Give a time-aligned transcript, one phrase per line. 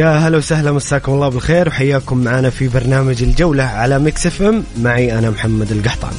[0.00, 4.64] يا هلا وسهلا مساكم الله بالخير وحياكم معنا في برنامج الجولة على Mix FM.
[4.78, 6.12] معي أنا محمد القحطاني.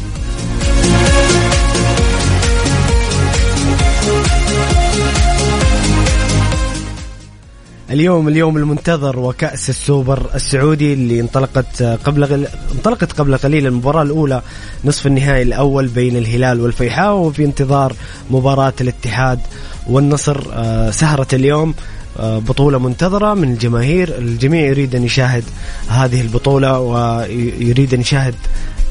[7.91, 12.47] اليوم اليوم المنتظر وكأس السوبر السعودي اللي انطلقت قبل غل...
[12.75, 14.41] انطلقت قبل قليل المباراة الأولى
[14.85, 17.93] نصف النهائي الأول بين الهلال والفيحاء وفي انتظار
[18.31, 19.39] مباراة الاتحاد
[19.87, 21.73] والنصر آه، سهرة اليوم.
[22.19, 24.17] بطولة منتظرة من الجماهير.
[24.17, 25.43] الجميع يريد أن يشاهد
[25.87, 28.35] هذه البطولة ويريد أن يشاهد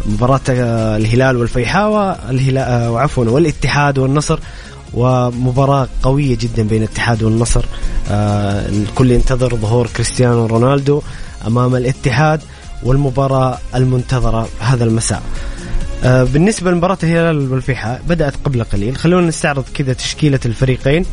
[0.06, 4.38] مباراة آه، الهلال والفيحاء والهلال وعفوا والاتحاد والنصر
[4.94, 7.64] ومباراة قوية جدا بين الاتحاد والنصر.
[8.10, 11.02] آه، الكل ينتظر ظهور كريستيانو رونالدو
[11.46, 12.40] أمام الاتحاد
[12.82, 15.22] والمباراة المنتظرة هذا المساء.
[16.04, 18.96] بالنسبة لمباراة الهلال والفيحاء بدأت قبل قليل.
[18.96, 21.04] خلونا نستعرض كذا تشكيلة الفريقين.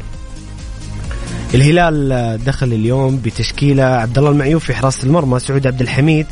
[1.53, 6.25] الهلال دخل اليوم بتشكيلة عبد الله المعيوف في حراسة المرمى سعود عبد الحميد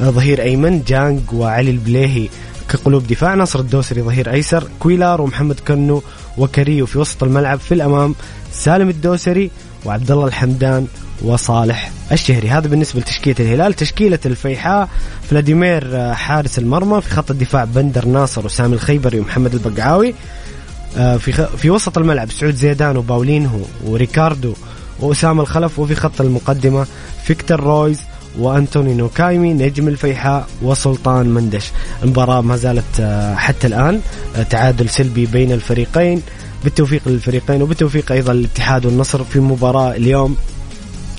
[0.00, 2.28] ظهير أيمن جانغ وعلي البليهي
[2.68, 6.02] كقلوب دفاع ناصر الدوسري ظهير أيسر كويلار ومحمد كنو
[6.38, 8.14] وكاريلو في وسط الملعب في الأمام
[8.52, 9.50] سالم الدوسري
[9.84, 10.86] وعبد الله الحمدان
[11.22, 12.48] وصالح الشهري.
[12.48, 13.74] هذا بالنسبة لتشكيلة الهلال.
[13.74, 14.88] تشكيلة الفيحاء
[15.30, 20.14] فلاديمير حارس المرمى في خط الدفاع بندر ناصر وسامي الخيبري ومحمد البقعاوي.
[20.96, 24.54] آه، في في وسط الملعب سعود زيدان وباولينهو وريكاردو
[25.00, 26.86] وأسامة الخلف وفي خط المقدمة
[27.24, 28.00] فيكتور رويز
[28.38, 31.70] وأنتوني نواكايمي نجم الفيحاء وسلطان مندش.
[32.02, 34.00] المباراة ما زالت آه، حتى الآن
[34.36, 36.22] آه، تعادل سلبي بين الفريقين.
[36.64, 40.36] بالتوفيق للفريقين وبالتوفيق أيضا للاتحاد والنصر في مباراة اليوم.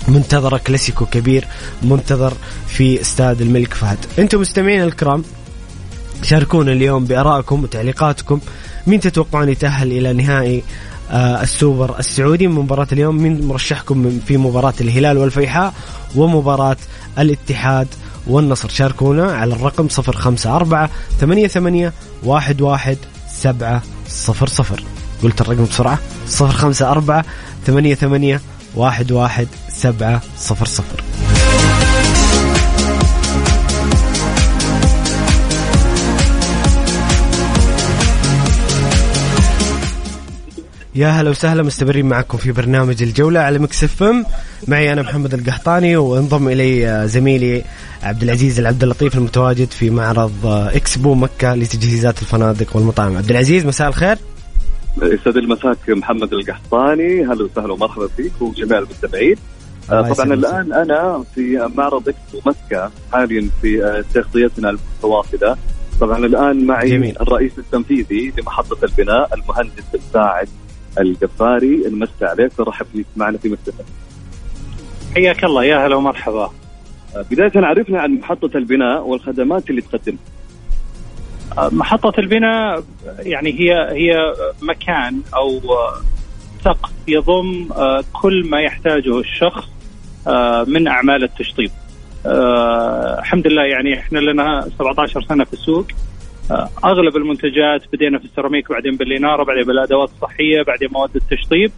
[0.08, 1.48] منتظرة كلاسيكو كبير
[1.84, 2.34] منتظر
[2.68, 3.98] في استاد الملك فهد.
[4.20, 5.24] أنتم مستمعين الكرام
[6.24, 8.40] شاركونا اليوم بأرائكم وتعليقاتكم.
[8.88, 10.64] مين تتوقعون يتأهل إلى نهائي
[11.12, 15.74] آه السوبر السعودي؟ من مباراة اليوم مين مرشحكم في مباراة الهلال والفيحاء
[16.16, 16.78] ومباراة
[17.20, 17.88] الاتحاد
[18.28, 20.88] والنصر؟ شاركونا على الرقم 054
[21.20, 21.92] 88
[22.28, 22.96] 11
[24.08, 24.80] 700
[25.24, 26.00] قلت الرقم بسرعة.
[26.42, 27.24] 054
[27.66, 28.40] 88
[28.78, 31.11] 11
[40.96, 44.26] يا هلا وسهلا مستمرين معكم في برنامج الجولة على Mix FM.
[44.68, 47.64] معي أنا محمد القحطاني وانضم إلي زميلي
[48.04, 53.18] عبد العزيز العبد اللطيف المتواجد في معرض إكسبو مكة لتجهيزات الفنادق والمطاعم.
[53.18, 54.18] عبد العزيز مساء الخير.
[55.02, 57.26] يسعد المساك محمد القحطاني.
[57.26, 59.36] هلا وسهلا ومرحبا فيك وجميع المستمعين.
[59.90, 65.58] طبعا الآن أنا في معرض إكسبو مكة حاليا في تغطيتنا المتواصلة.
[66.02, 67.18] طبعا الآن معي جميل.
[67.22, 70.48] الرئيس التنفيذي لمحطة البناء المهندس الساعد
[71.00, 73.86] القفاري نمسي عليك ورحب فيك معنا في مكتبك.
[75.16, 76.52] حياك الله يا هلا ومرحبا.
[77.32, 80.20] بداية عرفنا عن محطة البناء والخدمات اللي تقدمها.
[81.58, 82.84] محطة البناء
[83.20, 85.62] يعني هي هي مكان أو
[86.64, 87.68] سقف يضم
[88.14, 89.68] كل ما يحتاجه الشخص
[90.68, 91.72] من أعمال التشطيب.
[93.20, 95.88] الحمد لله يعني إحنا لنا 17 سنة في السوق
[96.86, 101.72] أغلب المنتجات بدينا في السيراميك بعدين بالإنارة بعدين بالأدوات الصحية بعدين مواد التشطيب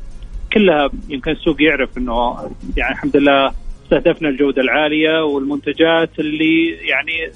[0.53, 2.37] كلها يمكن السوق يعرف إنه
[2.77, 3.51] يعني الحمد لله
[3.83, 7.31] استهدفنا الجودة العالية والمنتجات اللي يعني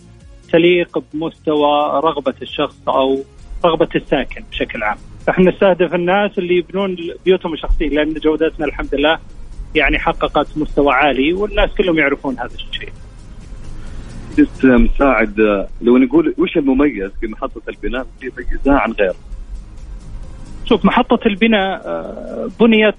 [0.52, 3.24] تليق بمستوى رغبة الشخص أو
[3.66, 4.98] رغبة الساكن بشكل عام.
[5.28, 9.20] فإحنا نستهدف الناس اللي يبنون بيوتهم الشخصية لأن جودتنا الحمد لله
[9.76, 12.90] يعني حققت مستوى عالي والناس كلهم يعرفون هذا الشيء.
[14.38, 15.40] جست مساعد
[15.82, 19.16] لو نقول وش المميز في محطة البناء اللي يميزها عن غيره؟
[20.66, 22.96] شوف محطة البناء آه، بنيت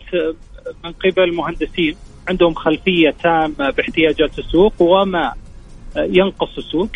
[0.85, 1.97] من قبل مهندسين
[2.29, 5.33] عندهم خلفية تامة باحتياجات السوق وما
[5.97, 6.89] ينقص السوق.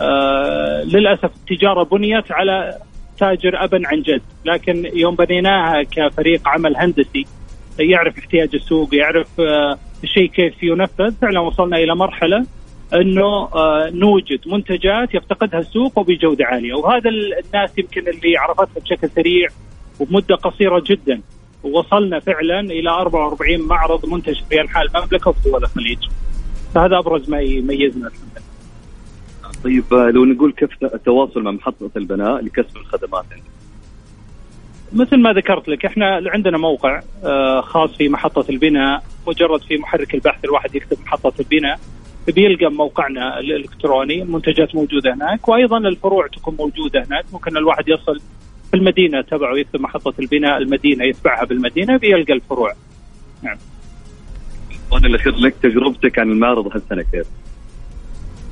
[0.00, 2.78] آه، للأسف التجارة بنيت على
[3.18, 7.26] تاجر ابا عن جد، لكن يوم بنيناها كفريق عمل هندسي
[7.78, 12.46] يعرف احتياج السوق، يعرف آه، الشيء كيف ينفذ، فعلا وصلنا إلى مرحلة
[12.94, 19.48] أنه آه، نوجد منتجات يفتقدها السوق وبجودة عالية، وهذا الناس يمكن اللي عرفتها بشكل سريع
[20.00, 21.20] وبمدة قصيرة جدا.
[21.64, 25.98] ووصلنا فعلا إلى 44 معرض منتج في أنحاء المملكة وفي دول الخليج.
[26.74, 28.10] فهذا أبرز ما يميزنا.
[29.64, 33.56] طيب لو نقول كيف التواصل مع محطة البناء لكسب الخدمات عندك؟
[34.92, 40.14] مثل ما ذكرت لك إحنا عندنا موقع آه، خاص في محطة البناء مجرد في محرك
[40.14, 41.80] البحث الواحد يكتب محطة البناء
[42.32, 47.24] بيلقى موقعنا الإلكتروني المنتجات موجودة هناك وأيضا الفروع تكون موجودة هناك.
[47.32, 48.20] ممكن الواحد يصل
[48.70, 52.72] في المدينة تبعه يكتب محطة البناء المدينة يتبعها بالمدينة بيلقى الفروع.
[53.42, 53.56] نعم.
[54.92, 57.26] وأنا الاخير لك تجربتك عن المعرض هالسنة كيف؟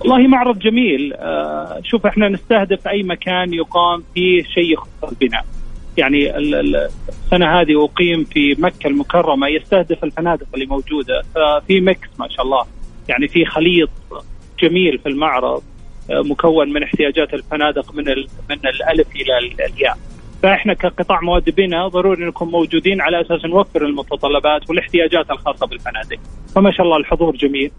[0.01, 1.13] والله معرض جميل.
[1.13, 5.45] آه شوف إحنا نستهدف أي مكان يقام فيه شيء يخص البناء.
[5.97, 11.23] يعني السنة هذه أقيم في مكة المكرمة يستهدف الفنادق اللي موجودة.
[11.35, 12.65] ففي ميكس ما شاء الله.
[13.09, 13.91] يعني في خليط
[14.61, 15.63] جميل في المعرض
[16.11, 18.05] آه مكون من احتياجات الفنادق من
[18.51, 19.99] من الألف إلى الياء.
[20.43, 26.19] فإحنا كقطاع مواد بناء ضروري نكون موجودين على أساس نوفر المتطلبات والاحتياجات الخاصة بالفنادق.
[26.55, 27.71] فما شاء الله الحضور جميل.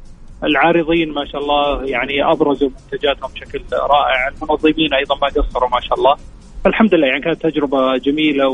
[0.44, 4.28] العارضين ما شاء الله يعني أبرزوا منتجاتهم بشكل رائع.
[4.28, 6.16] المنظمين أيضا ما قصروا ما شاء الله.
[6.64, 8.48] فالحمد لله يعني كانت تجربة جميلة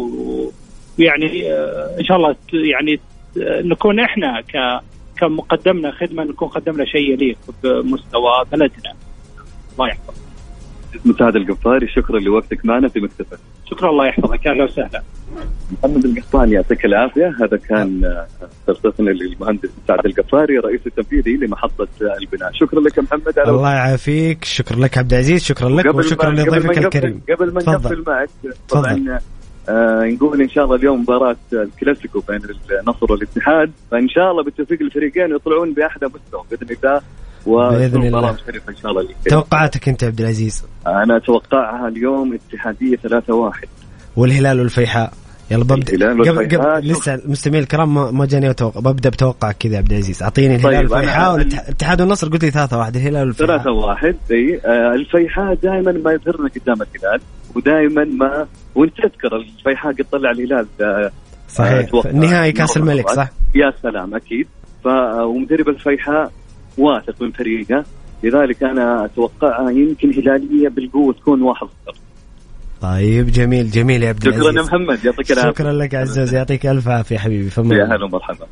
[0.99, 2.99] ويعني آه، إن شاء الله يعني
[3.37, 4.81] نكون إحنا ك
[5.21, 8.93] كمقدمنا خدمة نكون قدمنا شيء يليق بمستوى بلدنا.
[9.73, 10.21] الله يحفظك.
[11.05, 13.39] مساعد القفاري شكرا لوقتك معنا في مكتبك.
[13.65, 14.47] شكرا الله يحفظك.
[14.47, 15.03] أهلا وسهلا.
[15.71, 17.35] محمد القحطاني يعطيك العافية.
[17.41, 18.17] هذا كان
[18.67, 21.87] ترصيصنا للمهندس مساعد القفاري رئيس التنفيذي لمحطة
[22.21, 22.51] البناء.
[22.53, 23.39] شكرا لك محمد.
[23.39, 24.43] الله يعافيك.
[24.43, 25.43] شكرا لك عبد العزيز.
[25.43, 27.21] شكرا لك وشكرا لضيفك الكريم.
[27.29, 28.29] قبل ما نقفل معك
[28.69, 29.19] طبعا
[29.69, 32.41] آه نقول إن شاء الله اليوم مباراة الكلاسيكو بين
[32.81, 37.01] النصر والاتحاد فإن شاء الله بالتوفيق الفريقين يطلعون باحلى مستوى بإذن الله
[37.45, 38.29] بإذن الله.
[38.69, 43.67] إن شاء الله توقعاتك أنت عبد العزيز؟ أنا أتوقعها اليوم اتحادية 3 1
[44.15, 45.13] والهلال والفيحاء.
[45.51, 46.31] يلا ببدأ.
[46.31, 48.79] قبل قبل لسه المستمعين الكرام ما جاني أتوقع.
[48.79, 50.23] ببدأ بتوقع كذا عبد العزيز.
[50.23, 52.29] أعطيني الهلال طيب والفيحاء والاتحاد والنصر.
[52.29, 53.57] قلت لي 3 1 الهلال والفيحاء.
[53.57, 57.21] 3 1 إي آه الفيحاء دائما ما يظهرنا قدام الهلال.
[57.55, 61.11] ودائما ما وانت تذكر الفيحاء قد طلع الهلال آه
[61.49, 61.89] صحيح.
[62.13, 64.47] نهائي كأس الملك صح؟ يا سلام أكيد.
[64.83, 64.87] ف
[65.23, 66.31] ومدرب الفيحاء
[66.77, 67.85] واثق من فريقه.
[68.23, 71.97] لذلك أنا اتوقعها يمكن هلالية بالقوة تكون واحد صفر.
[72.81, 75.05] طيب جميل جميل يا عبد العزيز شكرا يا محمد.
[75.05, 75.51] يعطيك العافية.
[75.51, 77.49] شكرا لك عزوز يعطيك ألف عافية حبيبي.
[77.49, 78.47] فما يا هلا ومرحبا.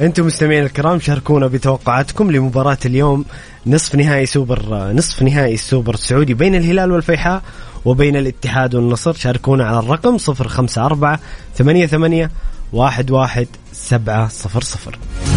[0.00, 3.24] أنتم مستمعين الكرام شاركونا بتوقعاتكم لمباراة اليوم.
[3.66, 7.42] نصف نهائي سوبر نصف نهائي السوبر السعودي بين الهلال والفيحاء
[7.84, 9.12] وبين الاتحاد والنصر.
[9.12, 11.18] شاركونا على الرقم 054
[11.54, 12.28] 88
[12.74, 15.35] 11 700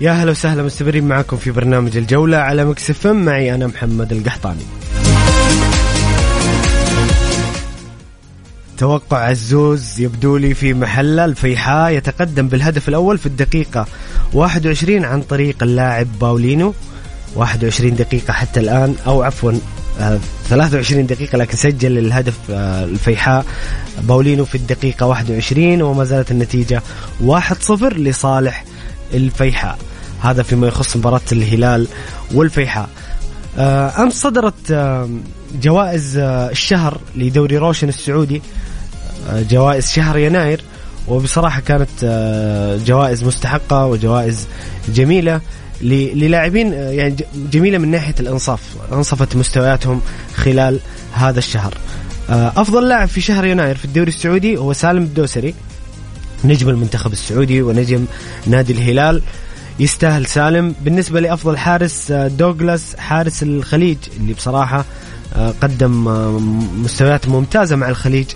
[0.00, 4.62] يا هلا وسهلا مستمرين معكم في برنامج الجولة على مكسف معي أنا محمد القحطاني.
[8.78, 13.86] توقع عزوز يبدو لي في محله الفيحاء يتقدم بالهدف الأول في الدقيقة
[14.34, 16.74] 21 عن طريق اللاعب باولينو.
[17.36, 19.52] 21 دقيقة حتى الآن أو عفوا
[20.48, 23.44] 23 دقيقة لكن سجل الهدف آه، الفيحاء
[24.02, 26.82] باولينو في الدقيقة 21 وما زالت النتيجة
[27.26, 28.64] 1-0 لصالح
[29.14, 29.78] الفيحاء.
[30.22, 31.88] هذا فيما يخص مباراة الهلال
[32.34, 32.88] والفيحاء.
[33.58, 35.08] آه، أمس صدرت آه،
[35.62, 38.42] جوائز آه، الشهر لدوري روشن السعودي.
[39.32, 40.60] جوائز شهر يناير
[41.08, 42.04] وبصراحة كانت
[42.86, 44.46] جوائز مستحقة وجوائز
[44.88, 45.40] جميلة
[45.82, 47.16] للاعبين يعني
[47.52, 48.60] جميلة من ناحية الإنصاف
[48.92, 50.00] أنصفت مستوياتهم
[50.36, 50.80] خلال
[51.12, 51.74] هذا الشهر.
[52.30, 55.54] أفضل لاعب في شهر يناير في الدوري السعودي هو سالم الدوسري.
[56.44, 58.04] نجم المنتخب السعودي ونجم
[58.46, 59.22] نادي الهلال
[59.80, 60.74] يستاهل سالم.
[60.84, 64.84] بالنسبة لأفضل حارس آه، دوغلاس حارس الخليج اللي بصراحة
[65.34, 66.04] آه، قدم
[66.82, 68.26] مستويات ممتازة مع الخليج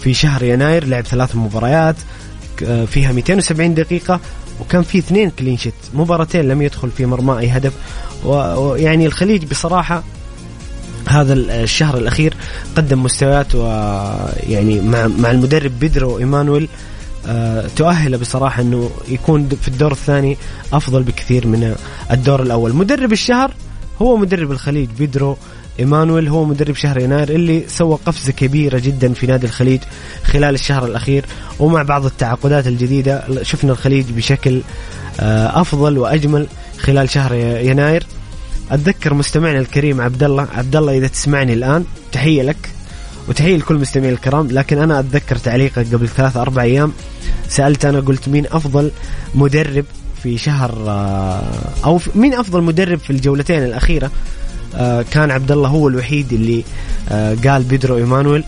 [0.00, 1.96] في شهر يناير لعب ثلاث مباريات
[2.86, 4.20] فيها 270 دقيقة
[4.60, 7.72] وكان في اثنين clean sheet مباراتين لم يدخل في مرمى أي هدف
[8.24, 10.02] ويعني الخليج بصراحة
[11.08, 12.34] هذا الشهر الأخير
[12.76, 14.80] قدم مستويات ويعني
[15.18, 16.91] مع المدرب بيدرو إيمانويل أه
[17.76, 20.36] تؤهله بصراحة إنه يكون في الدور الثاني
[20.72, 21.74] أفضل بكثير من
[22.10, 22.74] الدور الأول.
[22.74, 23.50] مدرب الشهر
[24.02, 25.36] هو مدرب الخليج بيدرو
[25.80, 29.80] إيمانويل هو مدرب شهر يناير اللي سوى قفزة كبيرة جدا في نادي الخليج
[30.24, 31.24] خلال الشهر الأخير.
[31.58, 34.60] ومع بعض التعاقدات الجديدة شفنا الخليج بشكل
[35.20, 36.46] أه أفضل وأجمل
[36.78, 38.06] خلال شهر يناير.
[38.70, 42.70] أتذكر مستمعنا الكريم عبد الله عبد الله إذا تسمعني الآن تحية لك.
[43.28, 46.92] وتحية لكل المستمعين الكرام لكن أنا أتذكر تعليقك قبل ثلاث أربع أيام
[47.48, 48.90] سألت أنا قلت مين أفضل
[49.34, 49.84] مدرب
[50.22, 51.42] في شهر آه،
[51.84, 54.10] أو مين أفضل مدرب في الجولتين الأخيرة؟
[54.74, 56.64] آه، كان عبد الله هو الوحيد اللي
[57.08, 58.44] آه، قال بيدرو إيمانويل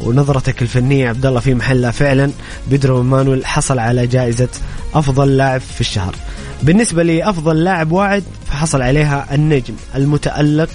[0.00, 2.30] ونظرتك الفنية عبد الله في محلها فعلا
[2.70, 4.48] بيدرو إيمانويل حصل على جائزة
[4.94, 6.14] أفضل لاعب في الشهر.
[6.62, 10.70] بالنسبة لأفضل لاعب واعد فحصل عليها النجم المتألق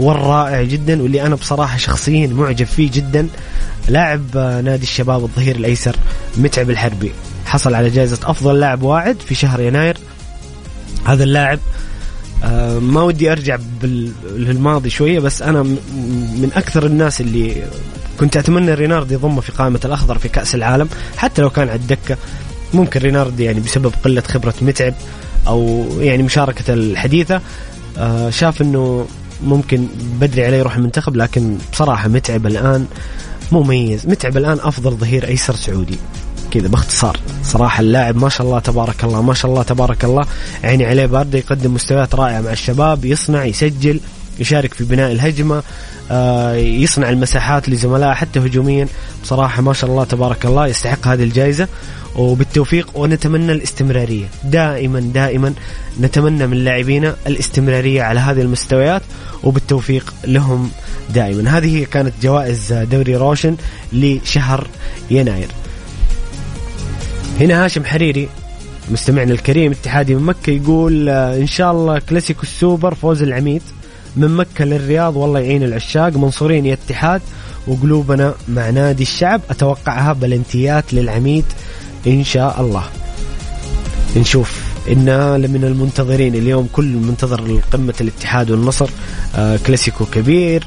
[0.00, 3.28] والرائع جدا واللي أنا بصراحة شخصيا معجب فيه جدا.
[3.88, 5.96] لاعب نادي الشباب الظهير الأيسر
[6.36, 7.12] متعب الحربي.
[7.46, 9.96] حصل على جائزة أفضل لاعب واعد في شهر يناير.
[11.04, 11.58] هذا اللاعب
[12.44, 13.58] آه، ما ودي أرجع
[14.36, 17.62] للماضي شوية بس أنا من أكثر الناس اللي
[18.20, 20.88] كنت أتمنى رينارد يضمه في قائمة الأخضر في كأس العالم.
[21.16, 22.16] حتى لو كان على الدكة
[22.74, 24.94] ممكن رينارد يعني بسبب قلة خبرة متعب
[25.46, 27.40] أو يعني مشاركة الحديثة
[27.98, 29.06] آه، شاف إنه
[29.44, 29.86] ممكن
[30.20, 32.86] بدري عليه يروح المنتخب لكن بصراحة متعب الآن
[33.52, 34.06] مميز.
[34.06, 35.98] متعب الآن أفضل ظهير أيسر سعودي.
[36.50, 37.16] كذا باختصار.
[37.44, 40.24] صراحة اللاعب ما شاء الله تبارك الله ما شاء الله تبارك الله
[40.64, 44.00] عيني عليه باردة يقدم مستويات رائعة مع الشباب يصنع يسجل
[44.38, 45.62] يشارك في بناء الهجمة
[46.10, 48.88] آه، يصنع المساحات لزملائه حتى هجوميا.
[49.22, 51.68] بصراحة ما شاء الله تبارك الله يستحق هذه الجائزة.
[52.16, 54.26] وبالتوفيق ونتمنى الاستمرارية.
[54.44, 55.54] دائما دائما
[56.00, 59.02] نتمنى من لاعبينا الاستمرارية على هذه المستويات
[59.42, 60.70] وبالتوفيق لهم
[61.14, 61.58] دائما.
[61.58, 63.56] هذه كانت جوائز دوري روشن
[63.92, 64.66] لشهر
[65.10, 65.48] يناير.
[67.40, 68.28] هنا هاشم حريري
[68.90, 73.62] مستمعنا الكريم اتحادي من مكة يقول آه، إن شاء الله كلاسيكو السوبر فوز العميد.
[74.16, 76.16] من مكة للرياض والله يعين العشاق.
[76.16, 77.20] منصورين يا اتحاد
[77.66, 79.40] وقلوبنا مع نادي الشعب.
[79.50, 81.44] أتوقعها بلنتيات للعميد
[82.06, 82.84] إن شاء الله
[84.16, 84.70] نشوف.
[84.88, 88.90] إنا من المنتظرين اليوم كل منتظر قمة الاتحاد والنصر
[89.36, 90.66] آه كلاسيكو كبير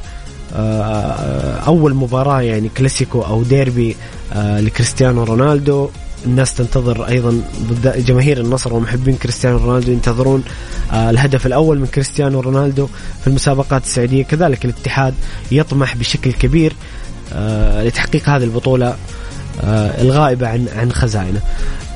[0.55, 3.95] آه أول مباراة يعني كلاسيكو أو ديربي
[4.33, 5.89] آه لكريستيانو رونالدو.
[6.25, 7.41] الناس تنتظر أيضا
[7.83, 10.43] جماهير النصر ومحبين كريستيانو رونالدو ينتظرون
[10.93, 12.87] الهدف الأول من كريستيانو رونالدو
[13.21, 14.23] في المسابقات السعودية.
[14.23, 15.13] كذلك الاتحاد
[15.51, 16.73] يطمح بشكل كبير
[17.85, 18.95] لتحقيق هذه البطولة.
[19.61, 21.41] آه الغائبة عن عن خزائنه.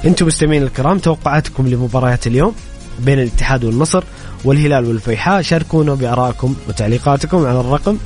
[0.05, 2.55] أنتم مستمعين الكرام توقعاتكم لمباريات اليوم
[2.99, 4.03] بين الاتحاد والنصر
[4.45, 5.41] والهلال والفيحاء.
[5.41, 7.97] شاركونا بارائكم وتعليقاتكم على الرقم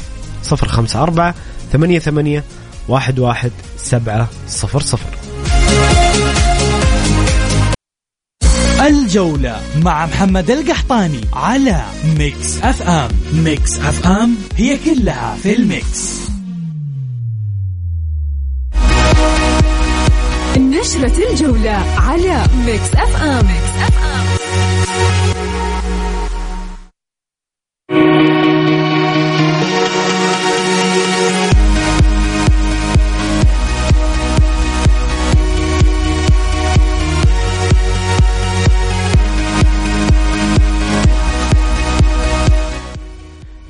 [0.52, 1.34] 054
[1.72, 2.42] 88
[2.90, 4.28] 11 700
[8.82, 11.82] الجولة مع محمد القحطاني على
[12.18, 13.10] Mix FM.
[13.34, 16.31] Mix FM هي كلها في ال Mix.
[20.82, 25.42] نشرة الجولة على ميكس اف ام, ميكس أف أم.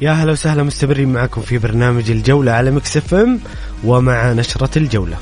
[0.02, 3.40] يا هلا وسهلا مستمرين معكم في برنامج الجولة على Mix FM
[3.84, 5.18] ومع نشرة الجولة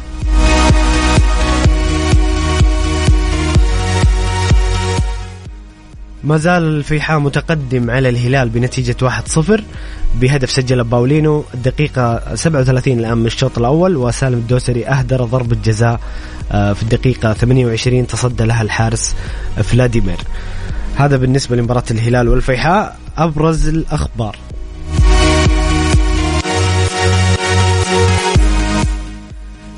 [6.23, 9.61] ما زال الفيحاء متقدم على الهلال بنتيجة 1-0
[10.15, 15.99] بهدف سجله باولينو الدقيقة 37 الآن من الشوط الأول وسالم الدوسري أهدر ضربة جزاء
[16.51, 19.15] آه، في الدقيقة 28 تصدى لها الحارس
[19.63, 20.17] فلاديمير.
[20.95, 24.35] هذا بالنسبة لمباراة الهلال والفيحاء أبرز الأخبار.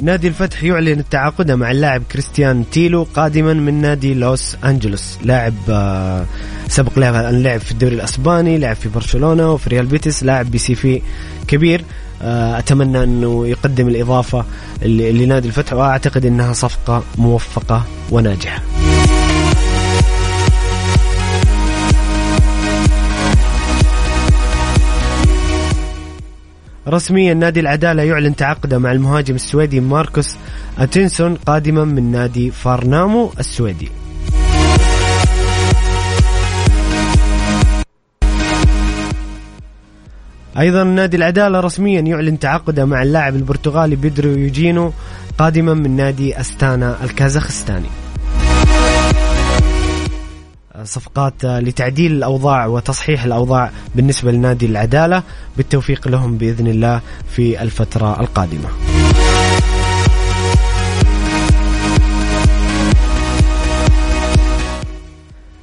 [0.02, 6.26] نادي الفتح يعلن التعاقد مع اللاعب كريستيان تيلو قادما من نادي لوس أنجلوس لاعب آه،
[6.68, 11.02] سبق له لعب في الدوري الأسباني لعب في برشلونة وفي ريال بيتس لاعب ب CV
[11.48, 11.84] كبير
[12.22, 14.46] آه، أتمنى أنه يقدم الإضافة
[14.86, 18.62] لنادي الفتح وأعتقد إنها صفقة موفقة وناجحة.
[26.88, 30.36] رسميا نادي العدالة يعلن تعاقده مع المهاجم السويدي ماركوس
[30.80, 33.90] أتنسون قادما من نادي فارنامو السويدي.
[40.60, 44.94] أيضا نادي العدالة رسميا يعلن تعاقده مع اللاعب البرتغالي بيدرو يوجينو
[45.38, 47.90] قادما من نادي أستانا الكازاخستاني.
[50.84, 55.24] صفقات لتعديل الأوضاع وتصحيح الأوضاع بالنسبة لنادي العدالة
[55.58, 58.70] بالتوفيق لهم بإذن الله في الفترة القادمة.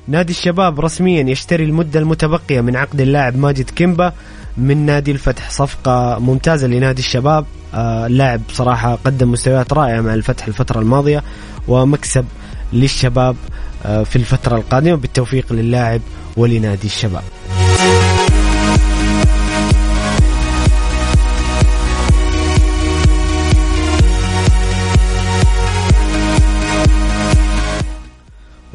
[0.09, 4.13] نادي الشباب رسميا يشتري المدة المتبقية من عقد اللاعب ماجد كيمبا
[4.57, 5.51] من نادي الفتح.
[5.51, 7.47] صفقة ممتازة لنادي الشباب.
[7.75, 11.23] آه، اللاعب صراحة قدم مستويات رائعة مع الفتح الفترة الماضية
[11.69, 12.25] ومكسب
[12.73, 13.37] للشباب.
[13.37, 16.01] آه، في الفترة القادمة بالتوفيق للاعب
[16.37, 17.23] ولنادي الشباب.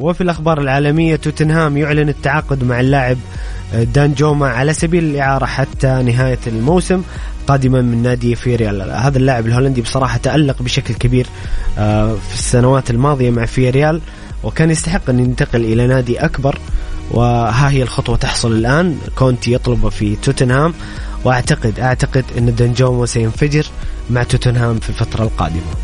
[0.00, 3.16] وفي الأخبار العالمية توتنهام يعلن التعاقد مع اللاعب
[3.74, 7.02] آه، دان جوما على سبيل الإعارة حتى نهاية الموسم
[7.46, 8.82] قادما من نادي فياريال.
[8.82, 11.26] هذا اللاعب الهولندي بصراحة تألق بشكل كبير
[11.76, 14.00] في السنوات الماضية مع فياريال.
[14.44, 16.58] وكان يستحق أن ينتقل إلى نادي أكبر.
[17.10, 18.98] وها هي الخطوة تحصل الآن.
[19.14, 20.74] كونتي يطلبه في توتنهام.
[21.24, 23.66] وأعتقد أعتقد أن دانجوما سينفجر
[24.10, 25.74] مع توتنهام في الفترة القادمة.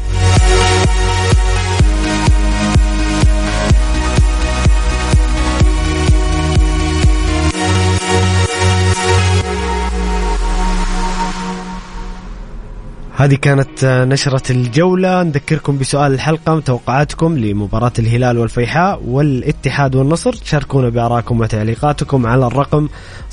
[13.21, 15.23] هذه كانت نشرة الجولة.
[15.23, 20.35] نذكركم بسؤال الحلقة توقعاتكم لمباراة الهلال والفيحاء والاتحاد والنصر.
[20.45, 22.89] شاركونا بآرائكم وتعليقاتكم على الرقم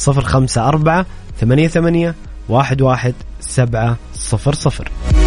[0.07, 1.05] 054
[1.39, 2.13] 88
[2.49, 5.26] 11 700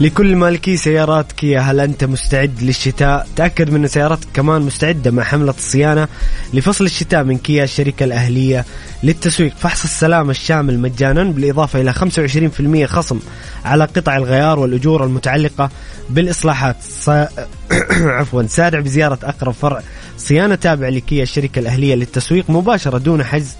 [0.00, 5.50] لكل مالكي سيارات كيا هل أنت مستعد للشتاء؟ تأكد من سياراتك كمان مستعدة مع حملة
[5.50, 6.08] الصيانة
[6.54, 8.64] لفصل الشتاء من كيا الشركة الأهلية
[9.02, 11.92] للتسويق فحص السلامة الشامل مجانا بالإضافة إلى
[12.86, 13.18] 25% خصم
[13.64, 15.70] على قطع الغيار والأجور المتعلقة
[16.10, 17.10] بالإصلاحات ص...
[18.18, 19.82] عفوا سارع بزيارة أقرب فرع
[20.18, 23.56] صيانة تابع لكيا الشركة الأهلية للتسويق مباشرة دون حجز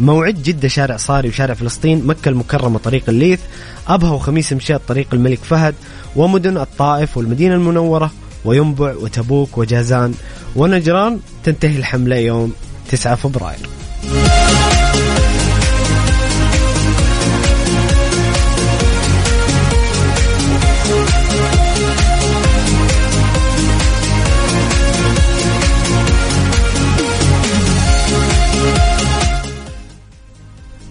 [0.00, 3.40] موعد جدة شارع صاري وشارع فلسطين مكة المكرمة طريق الليث
[3.88, 5.74] أبها وخميس مشيط طريق الملك فهد
[6.16, 8.12] ومدن الطائف والمدينة المنورة
[8.44, 10.14] وينبع وتبوك وجازان
[10.56, 12.52] ونجران تنتهي الحملة يوم
[12.90, 13.83] 9 فبراير.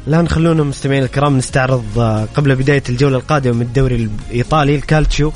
[0.08, 5.34] الآن خلونا مستمعين الكرام نستعرض آه، قبل بداية الجولة القادمة من الدوري الإيطالي الكالتشيو.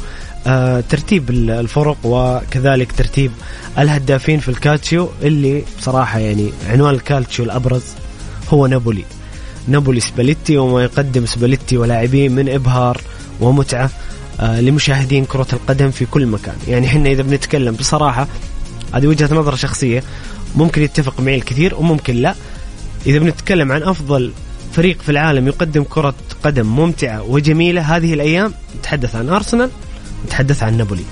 [0.48, 3.32] آه، ترتيب الفرق وكذلك ترتيب
[3.78, 7.84] الهدافين في الكالتشيو اللي بصراحة يعني عنوان الكالتشيو الأبرز
[8.50, 9.04] هو نابولي.
[9.68, 13.02] نابولي سباليتي وما يقدم سباليتي ولاعبين من إبهار
[13.42, 13.90] ومتعة
[14.40, 16.56] آه، لمشاهدين كرة القدم في كل مكان.
[16.68, 18.28] يعني حنا إذا بنتكلم بصراحة
[18.94, 20.04] هذه وجهة نظر شخصية
[20.56, 22.36] ممكن يتفق معي الكثير وممكن لا.
[23.06, 24.32] إذا بنتكلم عن أفضل
[24.78, 27.82] فريق في العالم يقدم كرة قدم ممتعة وجميلة.
[27.82, 29.70] هذه الأيام نتحدث عن أرسنال
[30.26, 31.04] نتحدث عن نابولي.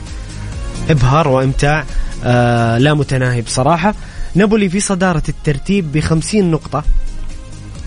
[0.89, 1.85] إبهار وإمتاع
[2.23, 3.95] آه لا متناهي بصراحة.
[4.35, 6.83] نابولي في صدارة الترتيب ب 50 نقطة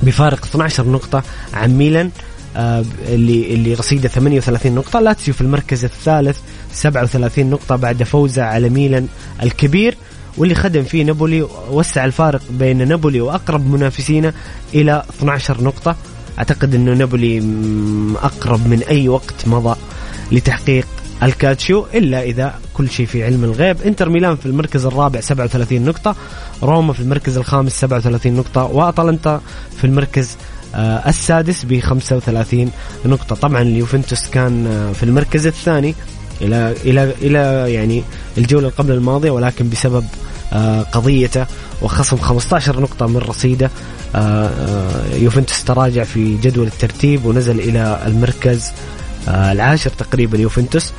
[0.03, 1.23] بفارق 12 نقطة
[1.55, 2.11] عن ميلان
[2.57, 5.01] آه اللي اللي رصيدة 38 نقطة.
[5.01, 6.39] لاتسيو في المركز الثالث
[6.73, 9.09] 37 نقطة بعد فوزه على ميلان
[9.43, 9.97] الكبير.
[10.39, 14.33] واللي خدم فيه نابولي وسع الفارق بين نابولي وأقرب منافسينه
[14.75, 15.97] إلى 12 نقطة.
[16.39, 17.39] أعتقد إنه نابولي
[18.23, 19.77] أقرب من أي وقت مضى
[20.33, 20.87] لتحقيق
[21.23, 23.83] الكالتشيو إلا إذا كل شيء في علم الغيب.
[23.83, 26.17] إنتر ميلان في المركز الرابع 37 نقطة
[26.63, 29.41] روما في المركز الخامس 37 نقطة واتلانتا
[29.77, 30.37] في المركز
[30.75, 32.71] آه، السادس ب 35
[33.05, 33.35] نقطة.
[33.35, 35.95] طبعا اليوفنتوس كان آه، في المركز الثاني
[36.41, 38.03] إلى إلى إلى يعني
[38.39, 40.05] الجولة قبل الماضية ولكن بسبب
[40.93, 41.47] قضيته
[41.83, 43.71] وخصم 15 نقطة من رصيده.
[45.13, 48.73] يوفنتوس تراجع في جدول الترتيب ونزل إلى المركز
[49.29, 50.93] العاشر تقريبا يوفنتوس.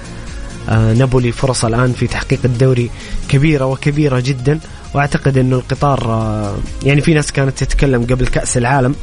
[0.69, 2.89] نابولي فرص الآن في تحقيق الدوري
[3.29, 4.59] كبيرة وكبيرة جدا.
[4.93, 8.95] وأعتقد أنه القطار يعني في ناس كانت تتكلم قبل كأس العالم.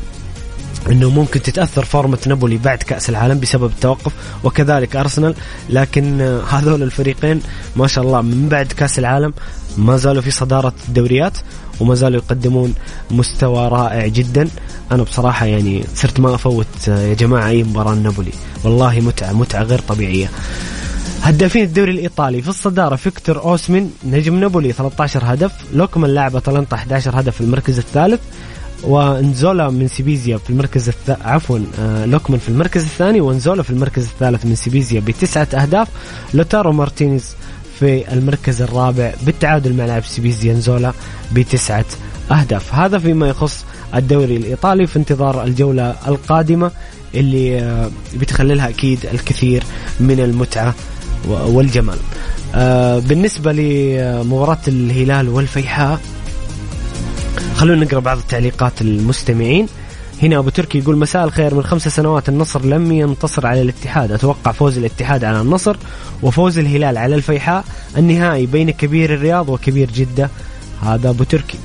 [0.91, 4.13] إنه ممكن تتأثر فورمة نابولي بعد كأس العالم بسبب التوقف
[4.45, 5.35] وكذلك أرسنال.
[5.71, 7.41] لكن هذول الفريقين
[7.77, 9.35] ما شاء الله من بعد كأس العالم
[9.79, 11.39] ما زالوا في صدارة الدوريات
[11.81, 12.75] وما زالوا يقدمون
[13.11, 14.49] مستوى رائع جدا.
[14.93, 18.33] أنا بصراحة يعني صرت ما أفوت يا جماعة أي مباراة نابولي.
[18.65, 20.31] والله متعة متعة غير طبيعية.
[21.23, 25.53] هدافين الدوري الإيطالي في الصدارة فيكتور أوسمين نجم نابولي 13 هدف.
[25.75, 28.21] لوكمان لاعب اتلانتا 11 هدف في المركز الثالث.
[28.83, 31.11] وانزولا من سبيزيا في المركز الث...
[31.25, 35.89] عفوا آه لوكمان في المركز الثاني وانزولا في المركز الثالث من سبيزيا بتسعة أهداف.
[36.35, 37.35] لوتارو مارتينيز
[37.81, 40.93] في المركز الرابع بالتعادل مع لاعب سبيزيا انزولا
[41.33, 41.85] بتسعة
[42.31, 42.75] أهداف.
[42.75, 46.71] هذا فيما يخص الدوري الإيطالي في انتظار الجولة القادمة
[47.15, 49.63] اللي آه بتخللها أكيد الكثير
[50.01, 50.75] من المتعة
[51.29, 51.99] والجمال.
[52.55, 56.01] آه بالنسبة لمباراة الهلال والفيحاء
[57.55, 59.67] خلونا نقرأ بعض التعليقات المستمعين.
[60.23, 64.13] هنا أبو تركي يقول مساء الخير من خمس سنوات النصر لم ينتصر على الاتحاد.
[64.13, 65.77] أتوقع فوز الاتحاد على النصر
[66.23, 67.65] وفوز الهلال على الفيحاء
[67.97, 70.31] النهائي بين كبير الرياض وكبير جدة.
[70.83, 71.59] هذا أبو تركي.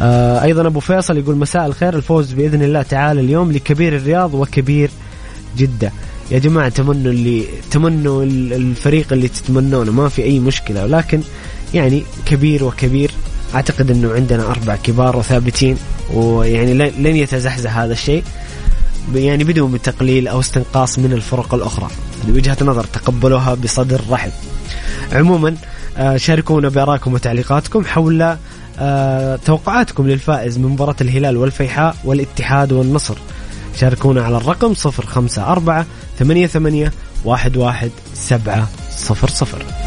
[0.00, 4.90] آه أيضا أبو فيصل يقول مساء الخير الفوز بإذن الله تعالى اليوم لكبير الرياض وكبير
[5.56, 5.92] جدة.
[6.30, 10.84] يا جماعة تمنوا اللي تمنوا الفريق اللي تتمنونه ما في أي مشكلة.
[10.84, 11.20] ولكن
[11.74, 13.10] يعني كبير وكبير
[13.54, 15.76] أعتقد إنه عندنا أربع كبار وثابتين
[16.14, 18.24] ويعني لن يتزحزح هذا الشيء
[19.14, 21.88] يعني بدون تقليل أو استنقاص من الفرق الأخرى.
[22.28, 24.30] وجهة نظر تقبلوها بصدر رحب.
[25.12, 25.56] عموما
[25.98, 28.36] آه، شاركونا بآرائكم وتعليقاتكم حول
[28.78, 33.14] آه، توقعاتكم للفائز من مباراة الهلال والفيحاء والاتحاد والنصر.
[33.80, 35.84] شاركونا على الرقم 054
[36.18, 36.90] 88
[37.26, 39.81] 11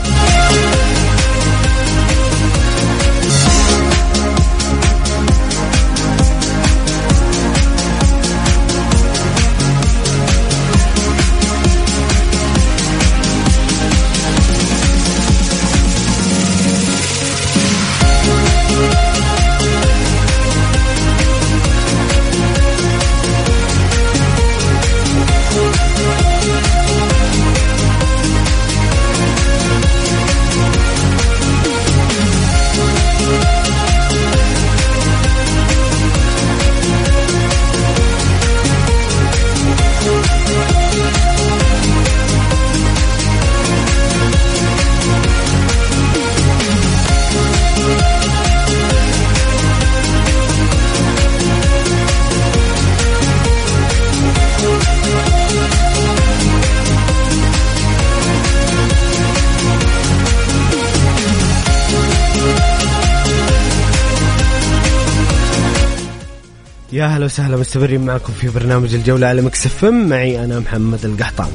[66.96, 71.52] يا هلا وسهلا مستمرين معكم في برنامج الجولة على Mix FM معي أنا محمد القحطاني.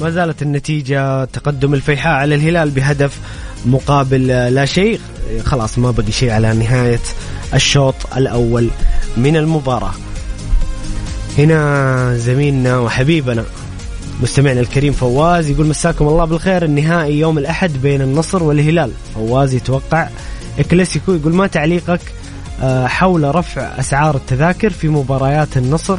[0.00, 3.18] ما زالت النتيجة تقدم الفيحاء على الهلال بهدف
[3.66, 5.00] مقابل لا شيء.
[5.44, 7.00] خلاص ما بقي شيء على نهاية
[7.54, 8.68] الشوط الأول
[9.16, 9.92] من المباراة.
[11.38, 13.44] هنا زميلنا وحبيبنا
[14.22, 16.64] مستمعنا الكريم فواز يقول مساكم الله بالخير.
[16.64, 18.92] النهائي يوم الأحد بين النصر والهلال.
[19.14, 20.08] فواز يتوقع
[20.62, 22.00] كلاسيكو يقول ما تعليقك
[22.62, 25.98] آه، حول رفع أسعار التذاكر في مباريات النصر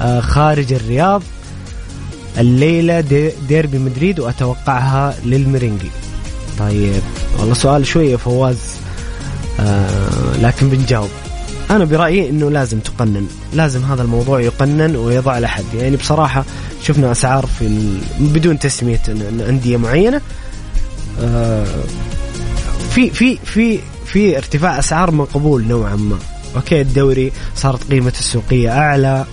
[0.00, 1.22] آه، خارج الرياض
[2.38, 3.00] الليلة
[3.48, 5.90] ديربي مدريد وأتوقعها للمرينجي.
[6.58, 7.02] طيب
[7.38, 8.58] والله سؤال شوية فواز
[9.60, 11.10] آه لكن بنجاوب.
[11.70, 16.44] أنا برأيي أنه لازم تقنن لازم هذا الموضوع يقنن ويضع له حد يعني بصراحة
[16.82, 19.00] شفنا أسعار في بدون تسمية
[19.48, 20.20] أندية معينة
[22.90, 26.18] في في في في ارتفاع أسعار مقبول نوعا ما.
[26.56, 29.24] أوكي الدوري صارت قيمته السوقية أعلى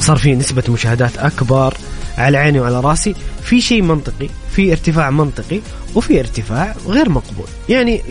[0.00, 1.74] صار في نسبة مشاهدات أكبر
[2.18, 3.14] على عيني وعلى رأسي.
[3.42, 5.60] في شيء منطقي في ارتفاع منطقي
[5.94, 7.46] وفي ارتفاع غير مقبول.
[7.68, 8.02] يعني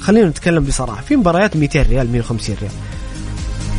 [0.00, 1.02] خلينا نتكلم بصراحة.
[1.02, 2.72] في مباريات 200 ريال 150 ريال.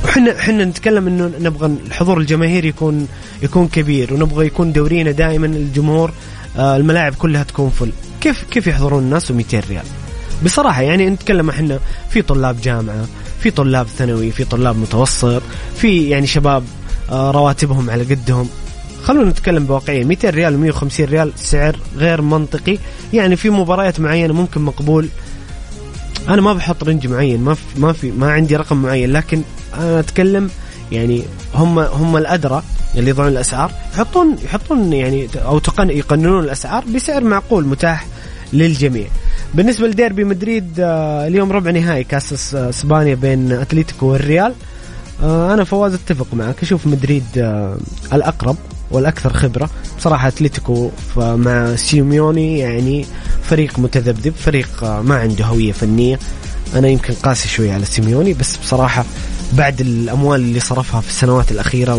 [0.04, 3.08] وحنا إحنا نتكلم إنه نبغى الحضور الجماهيري يكون
[3.44, 6.12] يكون كبير ونبغى يكون دورينا دائما الجمهور
[6.58, 7.92] آه، الملاعب كلها تكون فل.
[8.22, 9.86] كيف كيف يحضرون الناس و200 ريال؟
[10.46, 11.80] بصراحة يعني نتكلم إحنا
[12.10, 13.06] في طلاب جامعة
[13.40, 15.42] في طلاب ثانوي في طلاب متوسط
[15.76, 16.64] في يعني شباب
[17.12, 18.50] آه، رواتبهم على قدهم.
[19.04, 20.04] خلونا نتكلم بواقعية.
[20.04, 22.78] 200 ريال و 150 ريال سعر غير منطقي.
[23.14, 25.10] يعني في مباريات معينة ممكن مقبول.
[26.30, 29.42] أنا ما بحط رنج معين ما في ما في ما عندي رقم معين لكن
[29.74, 30.50] أنا أتكلم
[30.92, 31.24] يعني
[31.56, 32.64] هم هم الأدرى
[32.96, 38.06] اللي يضعون الأسعار يحطون يحطون يعني أو تقن يقننون الأسعار بسعر معقول متاح
[38.54, 39.08] للجميع.
[39.54, 44.54] بالنسبة لديربي مدريد آه، اليوم ربع نهائي كأس إسبانيا بين اتليتيكو والريال.
[45.24, 47.78] آه، أنا فواز أتفق معك أشوف مدريد آه،
[48.14, 48.56] الأقرب
[48.92, 49.70] والأكثر خبرة.
[49.98, 53.06] بصراحة أتلتيكو مع سيميوني يعني
[53.44, 56.20] فريق متذبذب فريق ما عنده هوية فنية.
[56.76, 59.06] أنا يمكن قاسي شوي على سيميوني بس بصراحة
[59.54, 61.96] بعد الأموال اللي صرفها في السنوات الأخيرة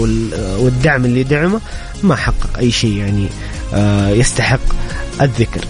[0.58, 1.60] والدعم اللي دعمه
[2.02, 3.26] ما حقق أي شيء يعني
[3.74, 4.60] آه، يستحق
[5.20, 5.64] الذكر.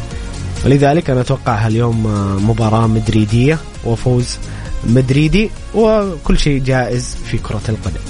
[0.65, 4.39] ولذلك أنا أتوقعها اليوم آه، مباراة مدريدية وفوز
[4.87, 8.01] مدريدي وكل شيء جائز في كرة القدم.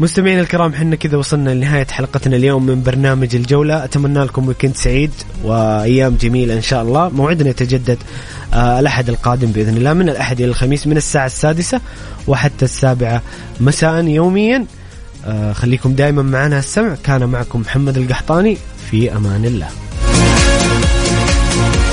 [0.00, 3.84] مستمعينا الكرام حنا كذا وصلنا لنهاية حلقتنا اليوم من برنامج الجولة.
[3.84, 5.10] أتمنى لكم ويكند سعيد
[5.44, 7.08] وأيام جميلة إن شاء الله.
[7.08, 7.98] موعدنا يتجدد
[8.54, 11.80] آه الأحد القادم بإذن الله من الأحد إلى الخميس من الساعة السادسة
[12.28, 13.22] وحتى السابعة
[13.60, 14.66] مساء يوميا.
[15.26, 16.58] آه خليكم دائما معنا.
[16.58, 18.56] السمع كان معكم محمد القحطاني.
[18.90, 19.68] في أمان الله.